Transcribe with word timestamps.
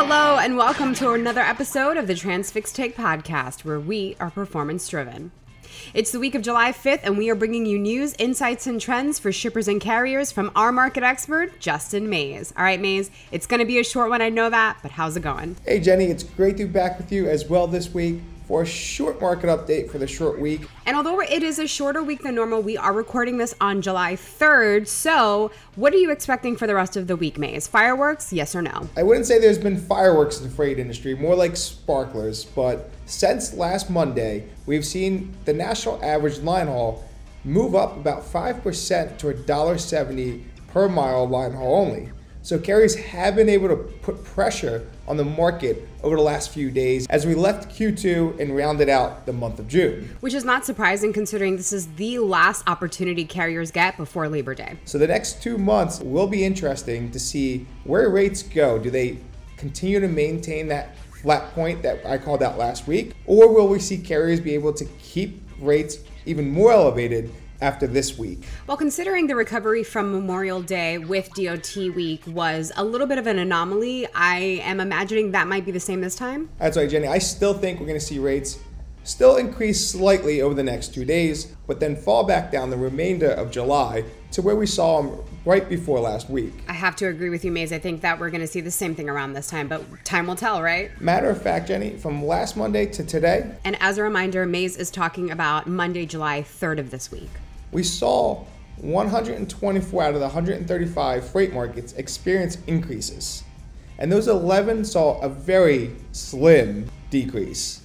hello, 0.00 0.38
and 0.38 0.56
welcome 0.56 0.94
to 0.94 1.10
another 1.10 1.40
episode 1.40 1.96
of 1.96 2.06
the 2.06 2.14
Transfix 2.14 2.70
Take 2.70 2.96
podcast, 2.96 3.64
where 3.64 3.80
we 3.80 4.16
are 4.20 4.30
performance 4.30 4.88
driven. 4.88 5.32
It's 5.92 6.12
the 6.12 6.20
week 6.20 6.36
of 6.36 6.42
July 6.42 6.70
5th, 6.70 7.00
and 7.02 7.18
we 7.18 7.28
are 7.30 7.34
bringing 7.34 7.66
you 7.66 7.80
news, 7.80 8.14
insights, 8.16 8.68
and 8.68 8.80
trends 8.80 9.18
for 9.18 9.32
shippers 9.32 9.66
and 9.66 9.80
carriers 9.80 10.30
from 10.30 10.52
our 10.54 10.70
market 10.70 11.02
expert, 11.02 11.58
Justin 11.58 12.08
Maze. 12.08 12.54
All 12.56 12.62
right, 12.62 12.80
Maze, 12.80 13.10
it's 13.32 13.48
going 13.48 13.58
to 13.58 13.66
be 13.66 13.80
a 13.80 13.84
short 13.84 14.08
one, 14.08 14.22
I 14.22 14.28
know 14.28 14.48
that, 14.48 14.78
but 14.82 14.92
how's 14.92 15.16
it 15.16 15.24
going? 15.24 15.56
Hey, 15.66 15.80
Jenny, 15.80 16.04
it's 16.04 16.22
great 16.22 16.56
to 16.58 16.66
be 16.66 16.70
back 16.70 16.96
with 16.96 17.10
you 17.10 17.28
as 17.28 17.48
well 17.48 17.66
this 17.66 17.92
week 17.92 18.20
for 18.48 18.62
a 18.62 18.66
short 18.66 19.20
market 19.20 19.46
update 19.46 19.90
for 19.90 19.98
the 19.98 20.06
short 20.06 20.40
week. 20.40 20.62
And 20.86 20.96
although 20.96 21.20
it 21.20 21.42
is 21.42 21.58
a 21.58 21.68
shorter 21.68 22.02
week 22.02 22.22
than 22.22 22.34
normal, 22.34 22.62
we 22.62 22.78
are 22.78 22.94
recording 22.94 23.36
this 23.36 23.54
on 23.60 23.82
July 23.82 24.16
3rd. 24.16 24.88
So, 24.88 25.50
what 25.76 25.92
are 25.92 25.98
you 25.98 26.10
expecting 26.10 26.56
for 26.56 26.66
the 26.66 26.74
rest 26.74 26.96
of 26.96 27.06
the 27.06 27.14
week, 27.14 27.36
Maze? 27.38 27.68
Fireworks, 27.68 28.32
yes 28.32 28.56
or 28.56 28.62
no? 28.62 28.88
I 28.96 29.02
wouldn't 29.02 29.26
say 29.26 29.38
there's 29.38 29.58
been 29.58 29.76
fireworks 29.76 30.40
in 30.40 30.48
the 30.48 30.54
freight 30.54 30.78
industry, 30.78 31.14
more 31.14 31.36
like 31.36 31.56
sparklers, 31.56 32.46
but 32.46 32.90
since 33.04 33.52
last 33.52 33.90
Monday, 33.90 34.48
we've 34.64 34.84
seen 34.84 35.34
the 35.44 35.52
national 35.52 36.02
average 36.02 36.38
line 36.38 36.68
haul 36.68 37.04
move 37.44 37.74
up 37.74 37.96
about 37.98 38.24
5% 38.24 39.18
to 39.18 39.26
$1.70 39.26 40.42
per 40.68 40.88
mile 40.88 41.28
line 41.28 41.52
haul 41.52 41.76
only. 41.76 42.08
So 42.48 42.58
carriers 42.58 42.94
have 42.94 43.36
been 43.36 43.50
able 43.50 43.68
to 43.68 43.76
put 43.76 44.24
pressure 44.24 44.88
on 45.06 45.18
the 45.18 45.24
market 45.24 45.86
over 46.02 46.16
the 46.16 46.22
last 46.22 46.48
few 46.48 46.70
days 46.70 47.06
as 47.08 47.26
we 47.26 47.34
left 47.34 47.68
Q2 47.68 48.40
and 48.40 48.56
rounded 48.56 48.88
out 48.88 49.26
the 49.26 49.34
month 49.34 49.58
of 49.58 49.68
June. 49.68 50.16
Which 50.20 50.32
is 50.32 50.46
not 50.46 50.64
surprising 50.64 51.12
considering 51.12 51.58
this 51.58 51.74
is 51.74 51.88
the 51.96 52.20
last 52.20 52.66
opportunity 52.66 53.26
carriers 53.26 53.70
get 53.70 53.98
before 53.98 54.30
Labor 54.30 54.54
Day. 54.54 54.78
So 54.86 54.96
the 54.96 55.06
next 55.06 55.42
two 55.42 55.58
months 55.58 56.00
will 56.00 56.26
be 56.26 56.42
interesting 56.42 57.10
to 57.10 57.20
see 57.20 57.66
where 57.84 58.08
rates 58.08 58.42
go. 58.42 58.78
Do 58.78 58.90
they 58.90 59.18
continue 59.58 60.00
to 60.00 60.08
maintain 60.08 60.68
that 60.68 60.96
flat 61.20 61.52
point 61.54 61.82
that 61.82 62.00
I 62.06 62.16
called 62.16 62.42
out 62.42 62.56
last 62.56 62.86
week? 62.86 63.14
Or 63.26 63.52
will 63.52 63.68
we 63.68 63.78
see 63.78 63.98
carriers 63.98 64.40
be 64.40 64.54
able 64.54 64.72
to 64.72 64.86
keep 65.02 65.42
rates 65.60 65.98
even 66.24 66.48
more 66.48 66.72
elevated 66.72 67.30
after 67.60 67.86
this 67.86 68.18
week. 68.18 68.46
Well, 68.66 68.76
considering 68.76 69.26
the 69.26 69.36
recovery 69.36 69.82
from 69.82 70.12
Memorial 70.12 70.62
Day 70.62 70.98
with 70.98 71.30
DOT 71.34 71.76
week 71.94 72.22
was 72.26 72.72
a 72.76 72.84
little 72.84 73.06
bit 73.06 73.18
of 73.18 73.26
an 73.26 73.38
anomaly, 73.38 74.06
I 74.14 74.60
am 74.62 74.80
imagining 74.80 75.32
that 75.32 75.48
might 75.48 75.64
be 75.64 75.72
the 75.72 75.80
same 75.80 76.00
this 76.00 76.14
time. 76.14 76.50
That's 76.58 76.76
right, 76.76 76.88
Jenny. 76.88 77.08
I 77.08 77.18
still 77.18 77.54
think 77.54 77.80
we're 77.80 77.86
going 77.86 77.98
to 77.98 78.04
see 78.04 78.18
rates 78.18 78.58
still 79.08 79.36
increase 79.36 79.84
slightly 79.90 80.42
over 80.42 80.54
the 80.54 80.62
next 80.62 80.92
two 80.92 81.04
days, 81.04 81.56
but 81.66 81.80
then 81.80 81.96
fall 81.96 82.24
back 82.24 82.52
down 82.52 82.68
the 82.68 82.76
remainder 82.76 83.30
of 83.30 83.50
July 83.50 84.04
to 84.30 84.42
where 84.42 84.54
we 84.54 84.66
saw 84.66 85.00
them 85.00 85.18
right 85.46 85.66
before 85.66 85.98
last 85.98 86.28
week. 86.28 86.52
I 86.68 86.74
have 86.74 86.94
to 86.96 87.06
agree 87.06 87.30
with 87.30 87.42
you, 87.42 87.50
Maze. 87.50 87.72
I 87.72 87.78
think 87.78 88.02
that 88.02 88.20
we're 88.20 88.28
going 88.28 88.42
to 88.42 88.46
see 88.46 88.60
the 88.60 88.70
same 88.70 88.94
thing 88.94 89.08
around 89.08 89.32
this 89.32 89.48
time, 89.48 89.66
but 89.66 89.82
time 90.04 90.26
will 90.26 90.36
tell, 90.36 90.62
right? 90.62 90.90
Matter 91.00 91.30
of 91.30 91.40
fact, 91.40 91.68
Jenny, 91.68 91.96
from 91.96 92.24
last 92.24 92.56
Monday 92.56 92.84
to 92.86 93.02
today. 93.02 93.50
And 93.64 93.80
as 93.80 93.96
a 93.96 94.02
reminder, 94.02 94.44
Maze 94.44 94.76
is 94.76 94.90
talking 94.90 95.30
about 95.30 95.66
Monday, 95.66 96.04
July 96.04 96.42
3rd 96.42 96.78
of 96.80 96.90
this 96.90 97.10
week 97.10 97.30
we 97.72 97.82
saw 97.82 98.44
124 98.76 100.02
out 100.02 100.14
of 100.14 100.20
the 100.20 100.26
135 100.26 101.30
freight 101.30 101.52
markets 101.52 101.92
experience 101.94 102.58
increases. 102.66 103.42
And 103.98 104.10
those 104.12 104.28
11 104.28 104.84
saw 104.84 105.20
a 105.20 105.28
very 105.28 105.96
slim 106.12 106.88
decrease 107.10 107.82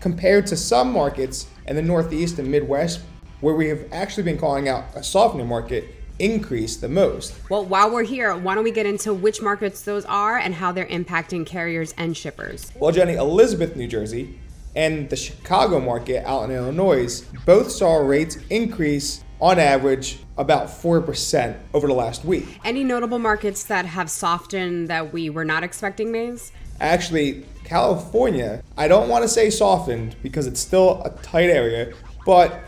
compared 0.00 0.46
to 0.46 0.56
some 0.56 0.92
markets 0.92 1.48
in 1.66 1.74
the 1.74 1.82
Northeast 1.82 2.38
and 2.38 2.48
Midwest, 2.48 3.00
where 3.40 3.54
we 3.54 3.68
have 3.68 3.84
actually 3.92 4.22
been 4.22 4.38
calling 4.38 4.68
out 4.68 4.84
a 4.94 5.02
softening 5.02 5.48
market 5.48 5.84
increase 6.18 6.76
the 6.76 6.88
most. 6.88 7.34
Well, 7.50 7.64
while 7.64 7.90
we're 7.90 8.04
here, 8.04 8.34
why 8.36 8.54
don't 8.54 8.64
we 8.64 8.70
get 8.70 8.86
into 8.86 9.12
which 9.12 9.42
markets 9.42 9.82
those 9.82 10.04
are 10.06 10.38
and 10.38 10.54
how 10.54 10.72
they're 10.72 10.86
impacting 10.86 11.44
carriers 11.44 11.92
and 11.98 12.16
shippers? 12.16 12.70
Well, 12.76 12.92
Jenny, 12.92 13.14
Elizabeth, 13.14 13.76
New 13.76 13.88
Jersey, 13.88 14.38
and 14.74 15.10
the 15.10 15.16
Chicago 15.16 15.80
market 15.80 16.24
out 16.26 16.44
in 16.44 16.50
Illinois 16.56 17.22
both 17.44 17.70
saw 17.70 17.96
rates 17.96 18.38
increase 18.50 19.24
on 19.40 19.58
average 19.58 20.18
about 20.38 20.68
4% 20.68 21.56
over 21.74 21.86
the 21.86 21.92
last 21.92 22.24
week. 22.24 22.58
Any 22.64 22.84
notable 22.84 23.18
markets 23.18 23.64
that 23.64 23.86
have 23.86 24.10
softened 24.10 24.88
that 24.88 25.12
we 25.12 25.30
were 25.30 25.44
not 25.44 25.62
expecting, 25.62 26.10
Maze? 26.10 26.52
Actually, 26.80 27.44
California, 27.64 28.62
I 28.76 28.88
don't 28.88 29.08
want 29.08 29.22
to 29.22 29.28
say 29.28 29.50
softened 29.50 30.16
because 30.22 30.46
it's 30.46 30.60
still 30.60 31.02
a 31.04 31.10
tight 31.22 31.50
area, 31.50 31.92
but 32.24 32.60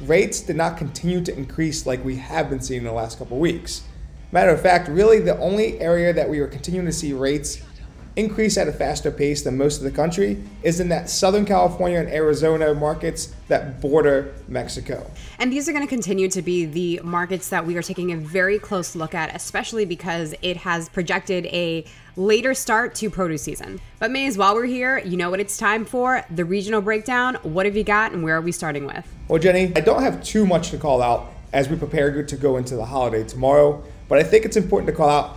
rates 0.00 0.40
did 0.40 0.56
not 0.56 0.76
continue 0.76 1.22
to 1.22 1.36
increase 1.36 1.86
like 1.86 2.04
we 2.04 2.16
have 2.16 2.50
been 2.50 2.60
seeing 2.60 2.80
in 2.80 2.86
the 2.86 2.92
last 2.92 3.18
couple 3.18 3.38
weeks. 3.38 3.82
Matter 4.32 4.50
of 4.50 4.60
fact, 4.60 4.88
really 4.88 5.20
the 5.20 5.38
only 5.38 5.80
area 5.80 6.12
that 6.12 6.28
we 6.28 6.40
were 6.40 6.48
continuing 6.48 6.86
to 6.86 6.92
see 6.92 7.12
rates 7.12 7.62
increase 8.16 8.56
at 8.56 8.66
a 8.66 8.72
faster 8.72 9.10
pace 9.10 9.42
than 9.42 9.56
most 9.56 9.76
of 9.76 9.84
the 9.84 9.90
country 9.90 10.42
is 10.62 10.80
in 10.80 10.88
that 10.88 11.08
Southern 11.10 11.44
California 11.44 11.98
and 12.00 12.08
Arizona 12.08 12.74
markets 12.74 13.34
that 13.48 13.80
border 13.80 14.34
Mexico. 14.48 15.08
And 15.38 15.52
these 15.52 15.68
are 15.68 15.72
going 15.72 15.84
to 15.84 15.88
continue 15.88 16.28
to 16.30 16.40
be 16.40 16.64
the 16.64 17.00
markets 17.04 17.50
that 17.50 17.64
we 17.64 17.76
are 17.76 17.82
taking 17.82 18.12
a 18.12 18.16
very 18.16 18.58
close 18.58 18.96
look 18.96 19.14
at, 19.14 19.34
especially 19.36 19.84
because 19.84 20.34
it 20.40 20.56
has 20.56 20.88
projected 20.88 21.44
a 21.46 21.84
later 22.16 22.54
start 22.54 22.94
to 22.94 23.10
produce 23.10 23.42
season. 23.42 23.78
But 23.98 24.10
Maze, 24.10 24.38
while 24.38 24.54
we're 24.54 24.64
here, 24.64 24.98
you 24.98 25.18
know 25.18 25.28
what 25.28 25.38
it's 25.38 25.58
time 25.58 25.84
for 25.84 26.24
the 26.30 26.46
regional 26.46 26.80
breakdown. 26.80 27.34
What 27.42 27.66
have 27.66 27.76
you 27.76 27.84
got 27.84 28.12
and 28.12 28.24
where 28.24 28.36
are 28.36 28.40
we 28.40 28.52
starting 28.52 28.86
with? 28.86 29.06
Well, 29.28 29.38
Jenny, 29.38 29.72
I 29.76 29.80
don't 29.80 30.02
have 30.02 30.24
too 30.24 30.46
much 30.46 30.70
to 30.70 30.78
call 30.78 31.02
out 31.02 31.32
as 31.52 31.68
we 31.68 31.76
prepare 31.76 32.22
to 32.22 32.36
go 32.36 32.56
into 32.56 32.76
the 32.76 32.86
holiday 32.86 33.24
tomorrow, 33.24 33.84
but 34.08 34.18
I 34.18 34.22
think 34.22 34.46
it's 34.46 34.56
important 34.56 34.88
to 34.88 34.96
call 34.96 35.10
out 35.10 35.35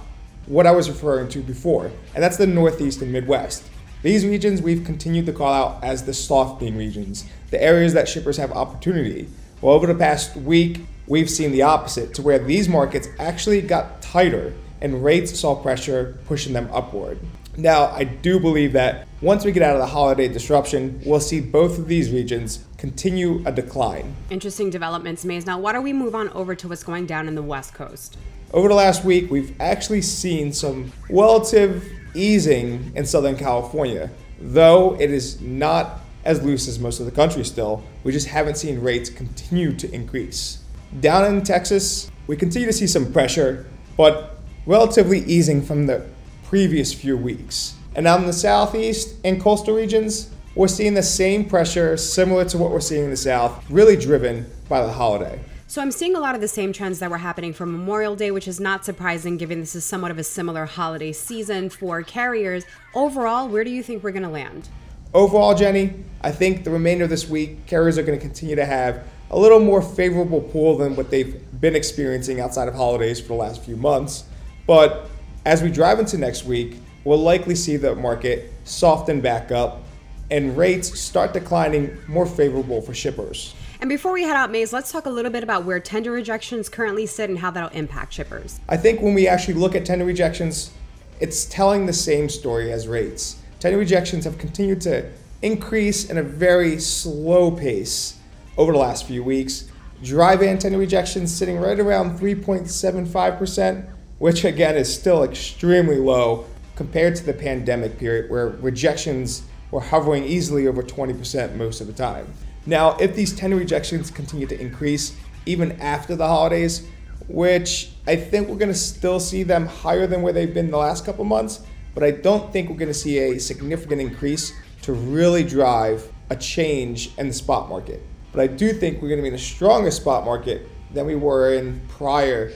what 0.50 0.66
I 0.66 0.72
was 0.72 0.90
referring 0.90 1.30
to 1.30 1.40
before, 1.42 1.92
and 2.16 2.24
that's 2.24 2.38
the 2.38 2.48
Northeast 2.48 3.04
and 3.04 3.12
Midwest. 3.12 3.64
These 4.02 4.26
regions 4.26 4.64
we've 4.64 4.84
continued 4.84 5.28
to 5.28 5.34
call 5.34 5.54
out 5.54 5.84
as 5.84 6.04
the 6.04 6.14
softening 6.14 6.76
regions, 6.76 7.24
the 7.52 7.62
areas 7.62 7.94
that 7.94 8.10
shippers 8.10 8.38
have 8.38 8.52
opportunity. 8.52 9.30
Well, 9.62 9.76
over 9.76 9.86
the 9.86 9.94
past 9.94 10.36
week, 10.36 10.82
we've 11.06 11.30
seen 11.30 11.52
the 11.52 11.62
opposite, 11.62 12.16
to 12.16 12.24
where 12.24 12.40
these 12.40 12.68
markets 12.68 13.08
actually 13.20 13.62
got 13.62 14.02
tighter 14.02 14.54
and 14.82 15.04
rates 15.04 15.40
saw 15.40 15.54
pressure 15.54 16.18
pushing 16.26 16.54
them 16.54 16.68
upward. 16.74 17.20
Now, 17.58 17.88
I 17.88 18.04
do 18.04 18.40
believe 18.40 18.74
that 18.74 19.08
once 19.22 19.44
we 19.44 19.52
get 19.52 19.64
out 19.64 19.76
of 19.76 19.82
the 19.82 19.88
holiday 19.88 20.28
disruption, 20.28 21.02
we'll 21.06 21.20
see 21.20 21.42
both 21.42 21.78
of 21.78 21.88
these 21.88 22.10
regions 22.12 22.66
continue 22.78 23.44
a 23.46 23.52
decline. 23.52 24.16
Interesting 24.30 24.70
developments, 24.70 25.26
Maze. 25.26 25.46
Now, 25.46 25.60
why 25.60 25.74
don't 25.74 25.84
we 25.84 25.92
move 25.92 26.16
on 26.16 26.30
over 26.30 26.56
to 26.56 26.68
what's 26.70 26.84
going 26.84 27.06
down 27.06 27.28
in 27.28 27.36
the 27.36 27.44
West 27.44 27.74
Coast? 27.74 28.18
Over 28.54 28.70
the 28.70 28.76
last 28.76 29.04
week, 29.04 29.30
we've 29.30 29.60
actually 29.60 30.02
seen 30.02 30.54
some 30.54 30.92
relative 31.10 31.86
easing 32.16 32.92
in 32.96 33.06
Southern 33.06 33.36
California, 33.36 34.10
though 34.40 35.00
it 35.00 35.12
is 35.12 35.42
not 35.42 36.00
as 36.26 36.42
loose 36.44 36.68
as 36.68 36.80
most 36.80 37.00
of 37.00 37.06
the 37.06 37.12
country 37.12 37.44
still. 37.44 37.84
We 38.04 38.12
just 38.12 38.28
haven't 38.28 38.56
seen 38.56 38.82
rates 38.82 39.10
continue 39.10 39.74
to 39.74 39.92
increase. 39.94 40.64
Down 41.00 41.26
in 41.26 41.44
Texas, 41.44 42.10
we 42.28 42.38
continue 42.38 42.68
to 42.68 42.74
see 42.74 42.88
some 42.88 43.12
pressure, 43.12 43.68
but 43.98 44.38
relatively 44.66 45.20
easing 45.20 45.62
from 45.62 45.88
the 45.88 46.06
previous 46.50 46.92
few 46.92 47.16
weeks. 47.16 47.76
And 47.94 48.08
out 48.08 48.20
in 48.20 48.26
the 48.26 48.34
southeast 48.34 49.18
and 49.24 49.40
coastal 49.40 49.76
regions, 49.76 50.32
we're 50.56 50.68
seeing 50.68 50.96
the 50.96 51.04
same 51.04 51.46
pressure 51.46 51.96
similar 51.96 52.44
to 52.46 52.58
what 52.58 52.72
we're 52.72 52.80
seeing 52.80 53.04
in 53.04 53.12
the 53.12 53.18
south, 53.18 53.64
really 53.70 53.96
driven 53.96 54.50
by 54.68 54.84
the 54.84 54.92
holiday. 54.92 55.40
So 55.68 55.80
I'm 55.80 55.92
seeing 55.92 56.16
a 56.16 56.20
lot 56.20 56.34
of 56.34 56.42
the 56.42 56.48
same 56.48 56.74
trends 56.74 56.98
that 56.98 57.12
were 57.12 57.20
happening 57.20 57.54
for 57.54 57.68
Memorial 57.68 58.16
Day, 58.16 58.32
which 58.32 58.48
is 58.48 58.60
not 58.60 58.84
surprising 58.84 59.38
given 59.38 59.60
this 59.60 59.76
is 59.76 59.86
somewhat 59.86 60.10
of 60.10 60.18
a 60.18 60.24
similar 60.24 60.66
holiday 60.66 61.12
season 61.12 61.70
for 61.70 62.02
carriers. 62.02 62.66
Overall, 62.96 63.48
where 63.48 63.64
do 63.64 63.70
you 63.70 63.84
think 63.84 64.04
we're 64.04 64.10
going 64.10 64.24
to 64.24 64.30
land? 64.30 64.70
Overall, 65.14 65.54
Jenny, 65.54 66.04
I 66.22 66.32
think 66.32 66.64
the 66.64 66.72
remainder 66.72 67.04
of 67.04 67.12
this 67.12 67.30
week, 67.30 67.68
carriers 67.68 68.00
are 68.00 68.04
going 68.04 68.18
to 68.18 68.26
continue 68.26 68.56
to 68.56 68.66
have 68.66 69.06
a 69.30 69.38
little 69.38 69.60
more 69.60 69.84
favorable 69.84 70.42
pool 70.42 70.78
than 70.78 70.96
what 70.96 71.12
they've 71.12 71.40
been 71.62 71.76
experiencing 71.76 72.40
outside 72.40 72.68
of 72.68 72.74
holidays 72.74 73.22
for 73.22 73.28
the 73.28 73.36
last 73.36 73.64
few 73.64 73.76
months. 73.76 74.24
But 74.66 75.12
as 75.46 75.62
we 75.62 75.72
drive 75.72 76.00
into 76.00 76.18
next 76.18 76.46
week, 76.46 76.78
we'll 77.04 77.18
likely 77.18 77.56
see 77.56 77.78
the 77.78 77.96
market 77.96 78.52
soften 78.66 79.22
back 79.22 79.52
up 79.52 79.84
and 80.32 80.56
rates 80.58 81.00
start 81.00 81.34
declining 81.34 81.98
more 82.08 82.26
favorable 82.26 82.82
for 82.82 82.94
shippers. 82.94 83.56
And 83.82 83.90
before 83.90 84.12
we 84.12 84.24
head 84.24 84.36
out, 84.36 84.52
Maze, 84.52 84.74
let's 84.74 84.92
talk 84.92 85.06
a 85.06 85.10
little 85.10 85.32
bit 85.32 85.42
about 85.42 85.64
where 85.64 85.80
tender 85.80 86.12
rejections 86.12 86.68
currently 86.68 87.06
sit 87.06 87.30
and 87.30 87.40
how 87.40 87.50
that'll 87.50 87.70
impact 87.70 88.14
shippers. 88.14 88.60
I 88.68 88.76
think 88.78 89.02
when 89.02 89.14
we 89.14 89.28
actually 89.28 89.54
look 89.54 89.74
at 89.74 89.86
tender 89.86 90.06
rejections, 90.06 90.72
it's 91.20 91.46
telling 91.46 91.86
the 91.86 91.94
same 91.94 92.30
story 92.30 92.72
as 92.72 92.88
rates. 92.88 93.38
Tender 93.60 93.78
rejections 93.78 94.26
have 94.26 94.38
continued 94.38 94.82
to 94.82 95.10
increase 95.42 96.10
in 96.10 96.18
a 96.18 96.24
very 96.24 96.78
slow 96.80 97.52
pace 97.52 98.20
over 98.58 98.74
the 98.74 98.78
last 98.78 99.06
few 99.06 99.24
weeks. 99.24 99.70
Dry 100.04 100.36
van 100.36 100.58
tender 100.58 100.78
rejections 100.78 101.34
sitting 101.34 101.58
right 101.58 101.80
around 101.80 102.20
3.75%, 102.20 103.90
which 104.20 104.46
again 104.46 104.76
is 104.76 104.94
still 104.94 105.24
extremely 105.24 105.98
low 105.98 106.46
compared 106.76 107.16
to 107.16 107.26
the 107.26 107.34
pandemic 107.34 107.98
period 107.98 108.30
where 108.30 108.50
rejections 108.50 109.44
were 109.72 109.82
hovering 109.82 110.24
easily 110.24 110.68
over 110.68 110.84
20% 110.84 111.56
most 111.56 111.82
of 111.82 111.88
the 111.88 111.94
time. 111.94 112.32
Now, 112.66 112.98
if 112.98 113.16
these 113.16 113.36
tender 113.36 113.56
rejections 113.56 114.12
continue 114.12 114.48
to 114.48 114.60
increase 114.60 115.16
even 115.46 115.74
after 115.82 116.16
the 116.16 116.28
holidays, 116.28 116.86
which 117.28 117.92
I 118.08 118.16
think 118.16 118.48
we're 118.48 118.58
going 118.58 118.72
to 118.72 118.78
still 118.78 119.20
see 119.20 119.44
them 119.44 119.68
higher 119.68 120.08
than 120.08 120.22
where 120.22 120.34
they've 120.34 120.54
been 120.54 120.72
the 120.72 120.78
last 120.78 121.06
couple 121.06 121.24
months, 121.26 121.62
but 121.94 122.04
I 122.04 122.12
don't 122.12 122.52
think 122.52 122.70
we're 122.70 122.78
going 122.78 122.90
to 122.90 122.94
see 122.94 123.18
a 123.20 123.40
significant 123.40 124.02
increase 124.02 124.54
to 124.84 124.94
really 124.94 125.44
drive 125.44 126.12
a 126.30 126.36
change 126.36 127.18
in 127.18 127.28
the 127.28 127.34
spot 127.34 127.70
market. 127.70 128.02
But 128.32 128.42
I 128.42 128.48
do 128.48 128.74
think 128.74 129.02
we're 129.02 129.10
going 129.10 129.20
to 129.20 129.24
be 129.24 129.30
in 129.30 129.36
a 129.36 129.38
stronger 129.38 129.92
spot 129.92 130.26
market 130.26 130.68
than 130.94 131.06
we 131.06 131.16
were 131.16 131.54
in 131.54 131.82
prior 131.88 132.52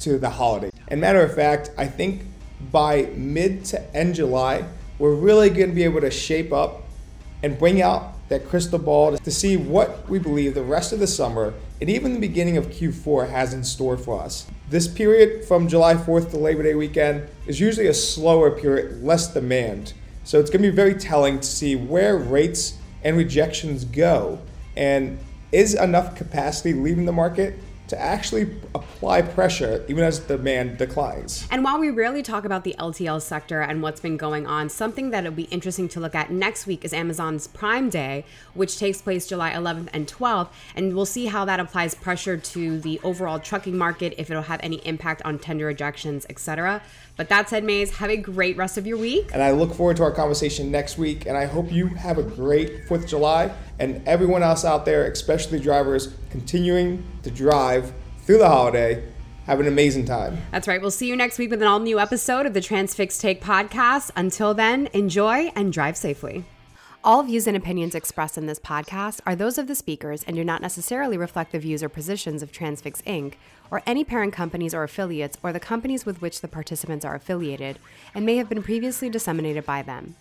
to 0.00 0.18
the 0.18 0.30
holiday. 0.30 0.70
And 0.88 1.00
matter 1.00 1.22
of 1.22 1.34
fact, 1.34 1.70
I 1.76 1.86
think 1.86 2.22
by 2.70 3.10
mid 3.14 3.64
to 3.66 3.96
end 3.96 4.14
July, 4.14 4.64
we're 4.98 5.14
really 5.14 5.50
going 5.50 5.68
to 5.68 5.74
be 5.74 5.84
able 5.84 6.00
to 6.00 6.10
shape 6.10 6.52
up 6.52 6.82
and 7.42 7.58
bring 7.58 7.82
out 7.82 8.14
that 8.28 8.48
crystal 8.48 8.78
ball 8.78 9.16
to 9.16 9.30
see 9.30 9.56
what 9.56 10.08
we 10.08 10.18
believe 10.18 10.54
the 10.54 10.62
rest 10.62 10.92
of 10.92 10.98
the 10.98 11.06
summer 11.06 11.54
and 11.80 11.90
even 11.90 12.14
the 12.14 12.20
beginning 12.20 12.56
of 12.56 12.66
Q4 12.68 13.30
has 13.30 13.52
in 13.52 13.62
store 13.62 13.96
for 13.96 14.20
us. 14.20 14.46
This 14.70 14.88
period 14.88 15.44
from 15.44 15.68
July 15.68 15.94
4th 15.94 16.30
to 16.30 16.38
Labor 16.38 16.62
Day 16.62 16.74
weekend 16.74 17.28
is 17.46 17.60
usually 17.60 17.86
a 17.86 17.94
slower 17.94 18.50
period, 18.50 19.02
less 19.02 19.32
demand. 19.32 19.92
So 20.24 20.40
it's 20.40 20.50
going 20.50 20.62
to 20.62 20.70
be 20.70 20.74
very 20.74 20.94
telling 20.94 21.38
to 21.38 21.46
see 21.46 21.76
where 21.76 22.16
rates 22.16 22.78
and 23.04 23.16
rejections 23.16 23.84
go 23.84 24.40
and 24.76 25.18
is 25.52 25.74
enough 25.74 26.16
capacity 26.16 26.72
leaving 26.72 27.04
the 27.04 27.12
market 27.12 27.58
to 27.88 28.00
actually 28.00 28.56
apply 28.74 29.22
pressure 29.22 29.84
even 29.88 30.04
as 30.04 30.18
demand 30.18 30.78
declines. 30.78 31.46
And 31.50 31.62
while 31.64 31.78
we 31.78 31.90
rarely 31.90 32.22
talk 32.22 32.44
about 32.44 32.64
the 32.64 32.74
LTL 32.78 33.20
sector 33.22 33.60
and 33.60 33.82
what's 33.82 34.00
been 34.00 34.16
going 34.16 34.46
on, 34.46 34.68
something 34.68 35.10
that 35.10 35.24
will 35.24 35.30
be 35.30 35.44
interesting 35.44 35.88
to 35.90 36.00
look 36.00 36.14
at 36.14 36.30
next 36.30 36.66
week 36.66 36.84
is 36.84 36.92
Amazon's 36.92 37.46
Prime 37.46 37.88
Day, 37.90 38.24
which 38.54 38.78
takes 38.78 39.00
place 39.00 39.26
July 39.26 39.52
11th 39.52 39.88
and 39.92 40.06
12th, 40.06 40.48
and 40.74 40.94
we'll 40.94 41.06
see 41.06 41.26
how 41.26 41.44
that 41.44 41.60
applies 41.60 41.94
pressure 41.94 42.36
to 42.36 42.80
the 42.80 43.00
overall 43.02 43.38
trucking 43.38 43.76
market, 43.76 44.14
if 44.18 44.30
it'll 44.30 44.42
have 44.42 44.60
any 44.62 44.76
impact 44.86 45.22
on 45.24 45.38
tender 45.38 45.66
rejections, 45.66 46.26
etc. 46.28 46.82
But 47.16 47.30
that 47.30 47.48
said, 47.48 47.64
Maze, 47.64 47.96
have 47.96 48.10
a 48.10 48.16
great 48.16 48.56
rest 48.56 48.76
of 48.76 48.86
your 48.86 48.98
week. 48.98 49.30
And 49.32 49.42
I 49.42 49.52
look 49.52 49.72
forward 49.74 49.96
to 49.96 50.02
our 50.02 50.12
conversation 50.12 50.70
next 50.70 50.98
week. 50.98 51.26
And 51.26 51.36
I 51.36 51.46
hope 51.46 51.72
you 51.72 51.86
have 51.88 52.18
a 52.18 52.22
great 52.22 52.86
4th 52.86 53.04
of 53.04 53.06
July. 53.08 53.54
And 53.78 54.06
everyone 54.06 54.42
else 54.42 54.64
out 54.64 54.84
there, 54.84 55.10
especially 55.10 55.58
drivers, 55.58 56.08
continuing 56.36 57.02
to 57.22 57.30
drive 57.30 57.92
through 58.18 58.36
the 58.36 58.48
holiday. 58.48 59.02
Have 59.46 59.58
an 59.58 59.68
amazing 59.68 60.04
time. 60.04 60.36
That's 60.50 60.68
right. 60.68 60.80
We'll 60.80 60.90
see 60.90 61.08
you 61.08 61.16
next 61.16 61.38
week 61.38 61.50
with 61.50 61.62
an 61.62 61.68
all 61.68 61.78
new 61.78 61.98
episode 61.98 62.44
of 62.44 62.52
the 62.52 62.60
Transfix 62.60 63.18
Take 63.18 63.42
podcast. 63.42 64.10
Until 64.14 64.52
then, 64.52 64.88
enjoy 64.92 65.50
and 65.54 65.72
drive 65.72 65.96
safely. 65.96 66.44
All 67.02 67.22
views 67.22 67.46
and 67.46 67.56
opinions 67.56 67.94
expressed 67.94 68.36
in 68.36 68.46
this 68.46 68.58
podcast 68.58 69.20
are 69.24 69.36
those 69.36 69.56
of 69.56 69.66
the 69.66 69.74
speakers 69.74 70.24
and 70.24 70.36
do 70.36 70.44
not 70.44 70.60
necessarily 70.60 71.16
reflect 71.16 71.52
the 71.52 71.58
views 71.58 71.82
or 71.82 71.88
positions 71.88 72.42
of 72.42 72.52
Transfix 72.52 73.00
Inc. 73.02 73.34
or 73.70 73.82
any 73.86 74.04
parent 74.04 74.34
companies 74.34 74.74
or 74.74 74.82
affiliates 74.82 75.38
or 75.42 75.52
the 75.52 75.60
companies 75.60 76.04
with 76.04 76.20
which 76.20 76.42
the 76.42 76.48
participants 76.48 77.04
are 77.04 77.14
affiliated 77.14 77.78
and 78.14 78.26
may 78.26 78.36
have 78.36 78.48
been 78.48 78.62
previously 78.62 79.08
disseminated 79.08 79.64
by 79.64 79.80
them. 79.82 80.16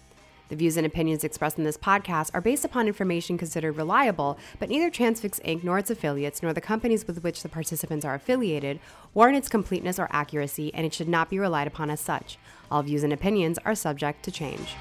The 0.50 0.56
views 0.56 0.78
and 0.78 0.86
opinions 0.86 1.24
expressed 1.24 1.58
in 1.58 1.64
this 1.64 1.78
podcast 1.78 2.30
are 2.34 2.42
based 2.42 2.64
upon 2.64 2.88
information 2.88 3.38
considered 3.38 3.78
reliable, 3.78 4.38
but 4.60 4.70
neither 4.70 4.92
Transfix 4.92 5.40
Inc. 5.40 5.64
nor 5.64 5.80
its 5.80 5.90
affiliates 5.90 6.44
nor 6.44 6.54
the 6.54 6.62
companies 6.62 7.08
with 7.08 7.24
which 7.24 7.42
the 7.42 7.50
participants 7.50 8.06
are 8.06 8.14
affiliated 8.14 8.80
warrant 9.16 9.38
its 9.38 9.50
completeness 9.50 9.98
or 9.98 10.08
accuracy, 10.12 10.72
and 10.74 10.86
it 10.86 10.94
should 10.94 11.10
not 11.10 11.30
be 11.30 11.40
relied 11.40 11.68
upon 11.68 11.90
as 11.90 12.00
such. 12.00 12.38
All 12.70 12.84
views 12.84 13.04
and 13.04 13.14
opinions 13.14 13.58
are 13.66 13.76
subject 13.76 14.24
to 14.26 14.32
change. 14.32 14.76